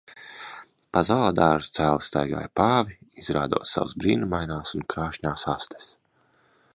Pa 0.95 1.01
zoodārzu 1.09 1.69
cēli 1.79 2.01
staigāja 2.07 2.49
pāvi, 2.61 2.97
izrādot 3.25 3.69
savas 3.73 3.95
brīnumainās 4.05 4.75
un 4.81 4.87
krāšņās 4.95 5.47
astes 5.57 5.93